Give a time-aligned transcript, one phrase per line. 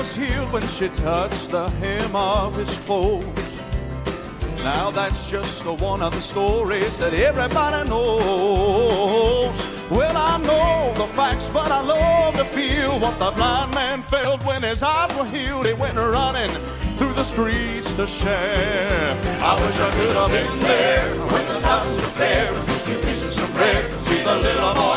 [0.00, 3.60] when she touched the hem of his clothes.
[4.64, 9.60] Now that's just one of the stories that everybody knows.
[9.90, 14.42] Well, I know the facts, but I love to feel what the blind man felt
[14.46, 15.66] when his eyes were healed.
[15.66, 16.50] He went running
[16.96, 19.18] through the streets to share.
[19.42, 22.50] I wish I could have been there when the thousands were fair.
[22.68, 23.92] Just two fishes some bread.
[24.00, 24.89] See the little boy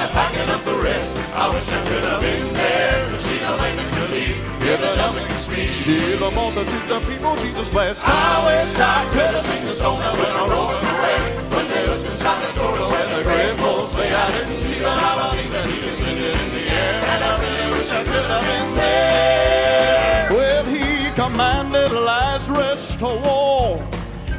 [5.84, 8.08] See the multitudes of people Jesus blessed.
[8.08, 11.36] I wish I could have seen the stone that went a rolling away.
[11.52, 14.80] When they looked inside the door to where the grave clothes lay, I didn't see
[14.80, 17.04] but I believe that he ascended in the air.
[17.04, 20.30] And I really wish I could have been there.
[20.32, 23.82] Well, he commanded Lazarus to walk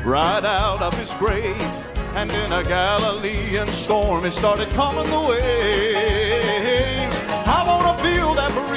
[0.03, 1.61] right out of his grave.
[2.15, 7.23] And in a Galilean storm, it started coming the waves.
[7.47, 8.74] I wanna feel that breeze on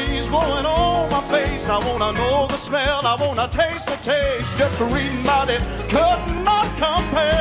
[1.67, 1.69] face.
[1.69, 3.05] I wanna know the smell.
[3.05, 4.57] I wanna taste the taste.
[4.57, 7.36] Just to read about it could not compare.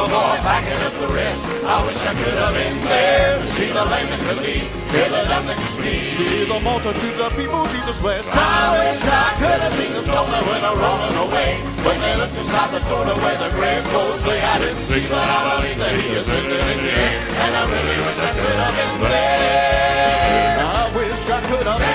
[0.00, 1.44] Little boy backing up the rest.
[1.60, 5.12] I wish I could have been there to see the lame that could leap, hear
[5.12, 6.08] the dumb could speak.
[6.08, 8.32] See the multitudes of people Jesus blessed.
[8.32, 11.60] I wish I could have seen the stone that went a rolling away.
[11.84, 15.04] When they looked inside the door to where the grave clothes lay, I didn't see,
[15.04, 17.20] but I believe that he ascended in the air.
[17.44, 20.64] And I really wish I could have been there.
[20.64, 21.89] I wish I could have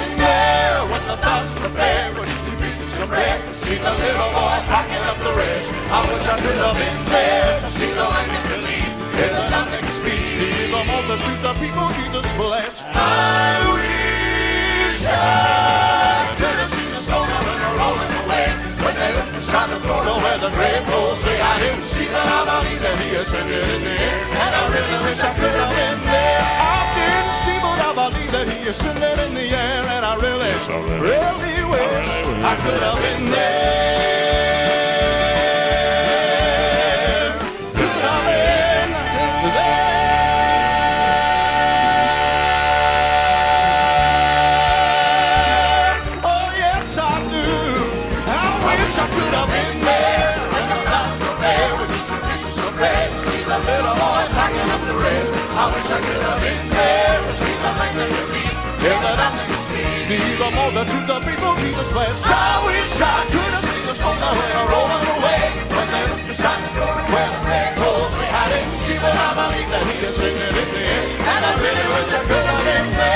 [3.05, 5.71] two pieces of bread, see the little boy packing up the rest.
[5.91, 8.89] I wish I could have been there to see the land that could lead.
[9.15, 10.27] Hear the dumb that could speak.
[10.27, 12.83] See the multitudes of people Jesus blessed.
[12.83, 18.47] I wish I could have seen the stone that went rolling away.
[18.83, 22.07] When they looked inside the door to where the grave clothes lay, I didn't see,
[22.09, 24.19] but I believe that he ascended in the air.
[24.35, 26.43] And I really wish I could have been there.
[26.59, 29.81] I didn't see, but I believe that he ascended in the air.
[29.95, 30.51] And I really,
[31.01, 33.94] really wish I could have been there.
[60.05, 62.27] See the multitudes of people Jesus blessed.
[62.27, 65.49] I wish I could have seen the stone that went rolling away.
[65.65, 68.29] When they looked beside the door where the clothes lay.
[68.29, 71.03] I didn't see, but I believe that he ascended in the air.
[71.25, 73.14] And I really wish I could